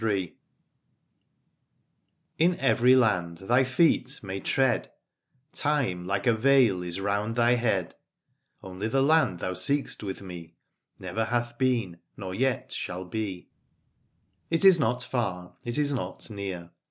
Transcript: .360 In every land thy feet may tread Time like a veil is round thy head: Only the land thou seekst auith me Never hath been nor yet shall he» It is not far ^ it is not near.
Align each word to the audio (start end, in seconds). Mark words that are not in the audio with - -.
.360 0.01 0.35
In 2.39 2.59
every 2.59 2.95
land 2.95 3.37
thy 3.37 3.63
feet 3.63 4.19
may 4.23 4.39
tread 4.39 4.91
Time 5.53 6.07
like 6.07 6.25
a 6.25 6.33
veil 6.33 6.81
is 6.81 6.99
round 6.99 7.35
thy 7.35 7.51
head: 7.51 7.93
Only 8.63 8.87
the 8.87 9.03
land 9.03 9.37
thou 9.37 9.53
seekst 9.53 9.99
auith 9.99 10.23
me 10.23 10.55
Never 10.97 11.25
hath 11.25 11.55
been 11.59 11.99
nor 12.17 12.33
yet 12.33 12.71
shall 12.71 13.07
he» 13.11 13.51
It 14.49 14.65
is 14.65 14.79
not 14.79 15.03
far 15.03 15.49
^ 15.49 15.53
it 15.63 15.77
is 15.77 15.93
not 15.93 16.31
near. 16.31 16.71